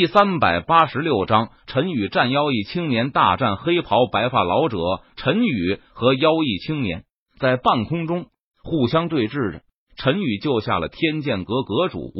[0.00, 4.78] 第三百八十六章，陈宇战妖异青年大战黑袍白发老者。
[5.16, 7.04] 陈宇和妖异青年
[7.38, 8.28] 在半空中
[8.64, 9.60] 互相对峙着。
[9.98, 12.14] 陈宇救下了天剑阁阁主，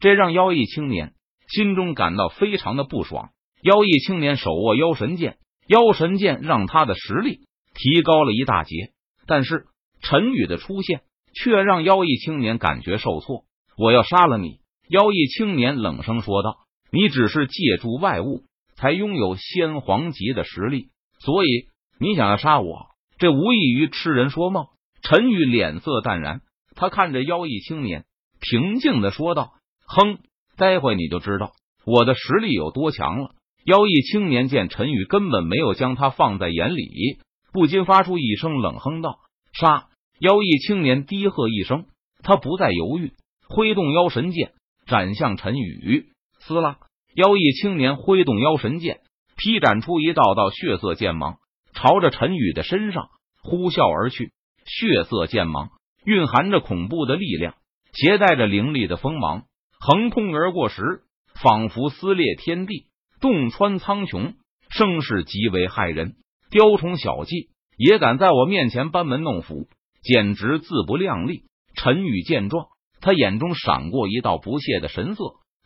[0.00, 1.12] 这让妖异青年
[1.46, 3.28] 心中感到非常的不爽。
[3.62, 5.36] 妖异青年手握妖神剑，
[5.68, 7.42] 妖神剑让他的实力
[7.74, 8.90] 提高了一大截。
[9.28, 9.66] 但是
[10.02, 11.02] 陈宇的出现
[11.32, 13.44] 却让妖异青年感觉受挫。
[13.78, 14.58] 我要杀了你！
[14.88, 16.56] 妖异青年冷声说道。
[16.92, 18.42] 你只是借助外物
[18.74, 20.88] 才拥有先皇级的实力，
[21.18, 22.86] 所以你想要杀我，
[23.18, 24.66] 这无异于痴人说梦。
[25.02, 26.40] 陈宇脸色淡然，
[26.74, 28.04] 他看着妖异青年，
[28.40, 29.52] 平静的说道
[29.86, 30.18] ：“哼，
[30.56, 31.52] 待会你就知道
[31.86, 33.30] 我的实力有多强了。”
[33.64, 37.18] 妖异青年见陈宇根本没有将他放在眼里，
[37.52, 39.18] 不禁发出一声冷哼道
[39.52, 41.86] ：“杀！”妖异青年低喝一声，
[42.22, 43.12] 他不再犹豫，
[43.48, 44.52] 挥动妖神剑
[44.86, 46.06] 斩向陈宇。
[46.40, 46.78] 撕拉！
[47.14, 49.00] 妖异青年挥动妖神剑，
[49.36, 51.38] 劈斩出一道道血色剑芒，
[51.74, 53.08] 朝着陈宇的身上
[53.42, 54.32] 呼啸而去。
[54.64, 55.70] 血色剑芒
[56.04, 57.54] 蕴含着恐怖的力量，
[57.92, 59.44] 携带着凌厉的锋芒，
[59.80, 61.02] 横空而过时，
[61.42, 62.86] 仿佛撕裂天地，
[63.20, 64.34] 洞穿苍穹，
[64.68, 66.14] 声势极为骇人。
[66.50, 69.68] 雕虫小技也敢在我面前班门弄斧，
[70.02, 71.44] 简直自不量力！
[71.74, 72.66] 陈宇见状，
[73.00, 75.22] 他眼中闪过一道不屑的神色。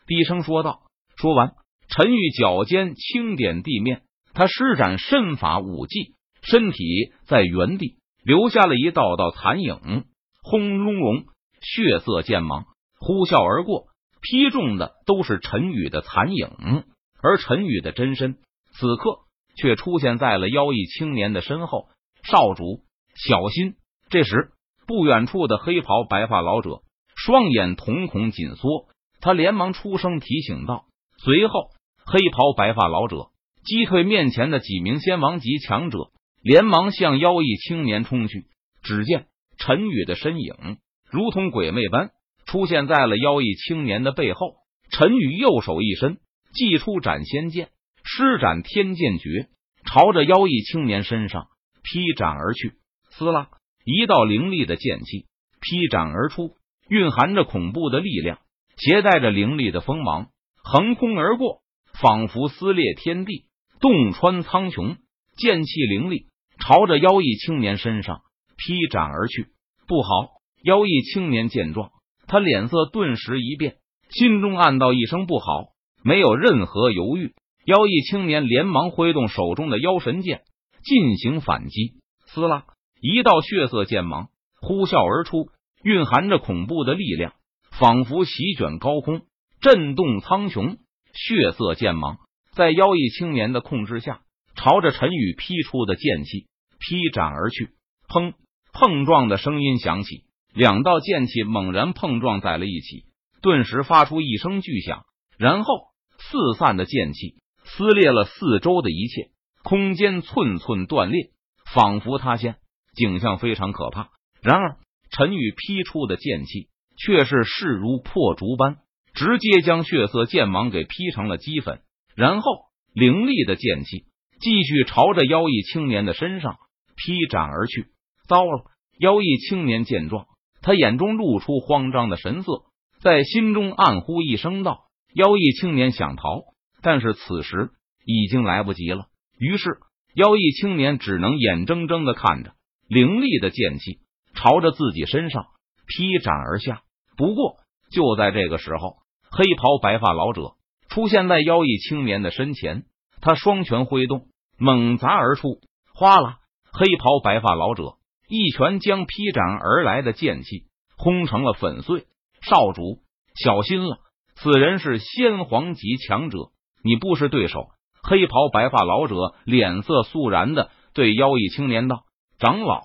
[0.06, 0.82] 低声说道
[1.16, 1.54] ：“说完，
[1.88, 4.02] 陈宇脚尖轻点地面，
[4.34, 10.04] 他施展身法武技，身体在原地留下了一道道残影。
[10.42, 11.24] 轰隆隆，
[11.60, 12.66] 血色剑芒
[12.98, 13.86] 呼啸而过，
[14.20, 16.84] 劈中的都是陈宇的残影，
[17.22, 18.36] 而陈宇的真身
[18.72, 19.20] 此刻
[19.56, 21.88] 却出现在了妖异青年的身后。
[22.24, 22.82] 少主，
[23.14, 23.76] 小心！
[24.08, 24.52] 这时，
[24.86, 26.82] 不远处的黑袍白发老者
[27.16, 28.86] 双眼瞳孔紧缩。
[29.24, 30.84] 他连忙出声提醒道，
[31.16, 31.70] 随后
[32.04, 33.30] 黑袍白发老者
[33.64, 36.10] 击退面前的几名仙王级强者，
[36.42, 38.44] 连忙向妖异青年冲去。
[38.82, 39.24] 只见
[39.56, 40.76] 陈宇的身影
[41.10, 42.10] 如同鬼魅般
[42.44, 44.56] 出现在了妖异青年的背后。
[44.90, 46.18] 陈宇右手一伸，
[46.52, 47.70] 祭出斩仙剑，
[48.04, 49.48] 施展天剑诀，
[49.86, 51.46] 朝着妖异青年身上
[51.82, 52.74] 劈斩而去。
[53.08, 53.48] 撕拉，
[53.86, 55.24] 一道凌厉的剑气
[55.62, 56.56] 劈斩而出，
[56.90, 58.38] 蕴含着恐怖的力量。
[58.76, 60.28] 携带着凌厉的锋芒，
[60.62, 61.62] 横空而过，
[62.00, 63.46] 仿佛撕裂天地，
[63.80, 64.96] 洞穿苍穹。
[65.36, 66.26] 剑气凌厉，
[66.60, 68.20] 朝着妖异青年身上
[68.56, 69.48] 劈斩而去。
[69.88, 70.28] 不好！
[70.62, 71.90] 妖异青年见状，
[72.28, 73.76] 他脸色顿时一变，
[74.10, 75.74] 心中暗道一声不好。
[76.04, 77.34] 没有任何犹豫，
[77.66, 80.42] 妖异青年连忙挥动手中的妖神剑
[80.84, 81.94] 进行反击。
[82.26, 82.64] 撕拉！
[83.00, 84.28] 一道血色剑芒
[84.60, 85.48] 呼啸而出，
[85.82, 87.34] 蕴含着恐怖的力量。
[87.78, 89.22] 仿佛席卷高空，
[89.60, 90.78] 震动苍穹。
[91.12, 92.18] 血色剑芒
[92.52, 94.22] 在妖异青年的控制下，
[94.56, 96.46] 朝着陈宇劈出的剑气
[96.80, 97.70] 劈斩而去。
[98.08, 98.34] 砰！
[98.72, 103.04] 碰撞的声音响起，两道剑气猛然碰撞在了一起，
[103.42, 105.04] 顿时发出一声巨响，
[105.38, 105.74] 然后
[106.18, 109.30] 四散的剑气撕裂了四周的一切，
[109.62, 111.30] 空间寸寸断裂，
[111.72, 112.56] 仿佛塌陷，
[112.96, 114.10] 景象非常可怕。
[114.42, 114.76] 然而，
[115.10, 116.68] 陈宇劈出的剑气。
[116.96, 118.76] 却是势如破竹般，
[119.14, 121.80] 直接将血色剑芒给劈成了齑粉。
[122.14, 122.50] 然后，
[122.92, 124.04] 凌厉的剑气
[124.40, 126.56] 继续朝着妖异青年的身上
[126.96, 127.86] 劈斩而去。
[128.28, 128.70] 糟了！
[128.98, 130.26] 妖异青年见状，
[130.62, 132.62] 他眼中露出慌张的神色，
[133.00, 134.84] 在心中暗呼一声道
[135.14, 136.42] ：“妖异青年想逃，
[136.80, 137.70] 但是此时
[138.06, 139.06] 已经来不及了。”
[139.36, 139.78] 于是，
[140.14, 142.52] 妖异青年只能眼睁睁的看着
[142.86, 143.98] 凌厉的剑气
[144.34, 145.46] 朝着自己身上
[145.86, 146.82] 劈斩而下。
[147.16, 147.56] 不过，
[147.90, 148.96] 就在这个时候，
[149.30, 150.54] 黑袍白发老者
[150.88, 152.84] 出现在妖异青年的身前，
[153.20, 154.26] 他双拳挥动，
[154.58, 155.60] 猛砸而出。
[155.94, 156.38] 哗啦！
[156.72, 157.94] 黑袍白发老者
[158.28, 160.64] 一拳将劈斩而来的剑气
[160.96, 162.06] 轰成了粉碎。
[162.40, 163.00] 少主，
[163.36, 163.98] 小心了！
[164.34, 166.50] 此人是先皇级强者，
[166.82, 167.68] 你不是对手。
[168.02, 172.02] 黑袍白发老者脸色肃然的对妖异青年道
[172.38, 172.82] ：“长老，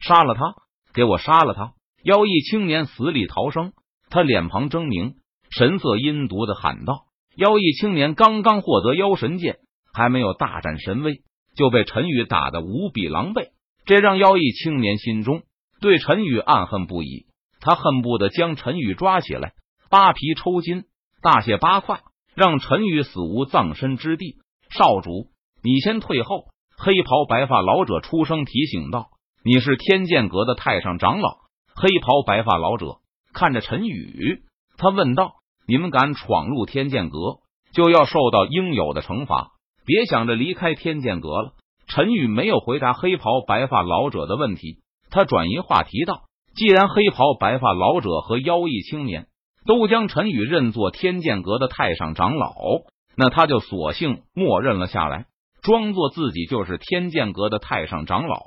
[0.00, 0.54] 杀了他！
[0.92, 1.72] 给我杀了他！”
[2.04, 3.72] 妖异青年死里逃生，
[4.10, 5.14] 他脸庞狰狞，
[5.48, 9.56] 神色阴毒的喊道：“妖异青年刚刚获得妖神剑，
[9.90, 11.22] 还没有大展神威，
[11.56, 13.52] 就被陈宇打得无比狼狈。
[13.86, 15.44] 这让妖异青年心中
[15.80, 17.24] 对陈宇暗恨不已，
[17.58, 19.54] 他恨不得将陈宇抓起来，
[19.88, 20.84] 扒皮抽筋，
[21.22, 22.02] 大卸八块，
[22.34, 24.36] 让陈宇死无葬身之地。”
[24.68, 25.30] 少主，
[25.62, 29.06] 你先退后。”黑袍白发老者出声提醒道
[29.42, 31.43] ：“你是天剑阁的太上长老。”
[31.76, 32.98] 黑袍白发老者
[33.32, 34.42] 看着陈宇，
[34.78, 35.34] 他问道
[35.66, 37.38] ：“你们敢闯入天剑阁，
[37.72, 39.50] 就要受到应有的惩罚，
[39.84, 41.52] 别想着离开天剑阁了。
[41.86, 44.78] 陈宇没有回答黑袍白发老者的问题，
[45.10, 46.22] 他转移话题道
[46.54, 49.26] ：“既然黑袍白发老者和妖异青年
[49.66, 52.54] 都将陈宇认作天剑阁的太上长老，
[53.16, 55.26] 那他就索性默认了下来，
[55.60, 58.38] 装作自己就是天剑阁的太上长老。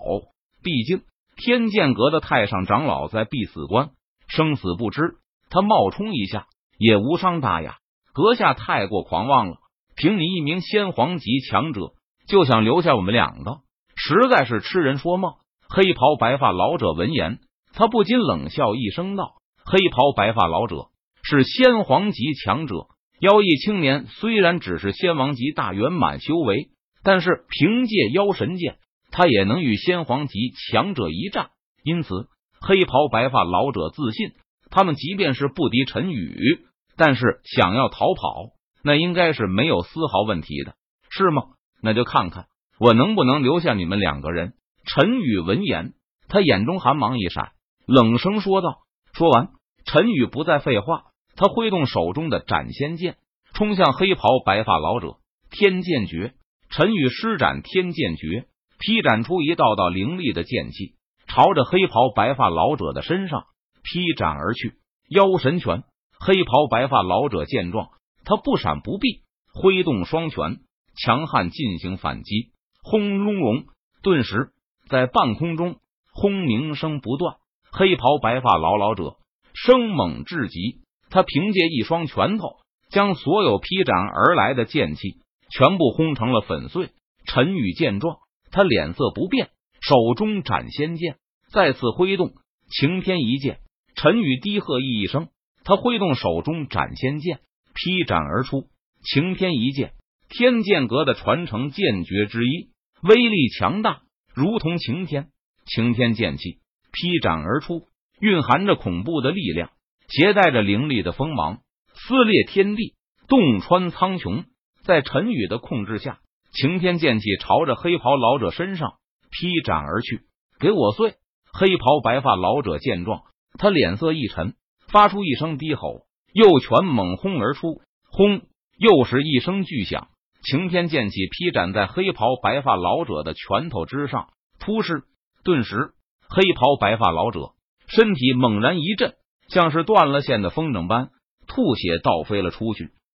[0.64, 1.02] 毕竟
[1.38, 3.92] 天剑阁的太上长老在必死关，
[4.28, 5.16] 生死不知，
[5.50, 6.48] 他冒充一下
[6.78, 7.78] 也无伤大雅。
[8.14, 9.58] 阁下太过狂妄了，
[9.96, 11.94] 凭你一名先皇级强者。”
[12.28, 13.60] 就想留下我们两个，
[13.96, 15.36] 实在是痴人说梦。
[15.70, 17.40] 黑袍白发老者闻言，
[17.74, 20.88] 他不禁冷笑一声道：“黑袍白发老者
[21.24, 22.88] 是先皇级强者，
[23.22, 26.68] 妖异青年虽然只是仙王级大圆满修为，
[27.02, 28.78] 但是凭借妖神剑，
[29.12, 31.50] 他也能与先皇级强者一战。
[31.84, 32.28] 因此，
[32.60, 34.34] 黑袍白发老者自信，
[34.70, 36.66] 他们即便是不敌陈宇，
[36.98, 38.52] 但是想要逃跑，
[38.84, 40.76] 那应该是没有丝毫问题的，
[41.10, 41.44] 是吗？”
[41.80, 42.48] 那就看看
[42.80, 44.54] 我能不能留下你们两个人。
[44.84, 45.94] 陈宇闻言，
[46.28, 47.52] 他眼中寒芒一闪，
[47.86, 48.80] 冷声说道。
[49.14, 49.50] 说完，
[49.86, 51.06] 陈宇不再废话，
[51.36, 53.18] 他挥动手中的斩仙剑，
[53.54, 55.18] 冲向黑袍白发老者。
[55.50, 56.34] 天剑诀，
[56.70, 58.48] 陈宇施展天剑诀，
[58.80, 60.96] 劈斩出一道道凌厉的剑气，
[61.28, 63.46] 朝着黑袍白发老者的身上
[63.84, 64.74] 劈斩而去。
[65.10, 65.84] 妖神拳，
[66.20, 67.90] 黑袍白发老者见状，
[68.24, 69.22] 他不闪不避，
[69.54, 70.60] 挥动双拳。
[71.00, 73.66] 强悍进行反击，轰隆隆！
[74.02, 74.50] 顿时
[74.90, 75.76] 在半空中
[76.12, 77.36] 轰鸣声不断。
[77.72, 79.18] 黑袍白发老老者
[79.54, 80.82] 生猛至极，
[81.12, 82.48] 他凭借一双拳头
[82.90, 85.20] 将所有劈斩而来的剑气
[85.52, 86.90] 全部轰成了粉碎。
[87.28, 88.18] 陈宇见状，
[88.52, 89.50] 他脸色不变，
[89.82, 91.18] 手中斩仙剑
[91.52, 92.34] 再次挥动，
[92.70, 93.60] 晴天一剑。
[93.96, 95.30] 陈宇低喝一声，
[95.64, 97.40] 他挥动手中斩仙剑
[97.74, 98.68] 劈斩而出，
[99.04, 99.94] 晴天一剑。
[100.30, 102.70] 天剑阁的传承剑诀之一，
[103.02, 104.02] 威力强大，
[104.36, 105.30] 如同晴天。
[105.66, 106.60] 晴天剑气
[106.92, 107.88] 劈斩而出，
[108.20, 109.72] 蕴含着恐怖的力量，
[110.10, 111.62] 携带着凌厉的锋芒，
[111.94, 112.94] 撕裂天地，
[113.28, 114.46] 洞穿苍穹。
[114.84, 116.20] 在陈宇的控制下，
[116.60, 118.96] 晴天剑气朝着黑袍老者身上
[119.30, 120.22] 劈斩而去。
[120.60, 121.14] 给我碎！
[121.54, 123.22] 黑袍白发老者见状，
[123.60, 124.56] 他脸色一沉，
[124.88, 128.42] 发出一声低吼，右拳猛轰而出，轰！
[128.80, 130.08] 又是一声巨响。
[130.42, 135.04] 晴天剑气劈斩在黑袍白发老者的拳头之上，突施，
[135.44, 135.92] 顿时
[136.28, 137.52] 黑袍白发老者
[137.88, 139.14] 身体猛然一震，
[139.48, 141.12] 像是断了线的风筝般，
[141.46, 142.90] 吐血倒飞了出去。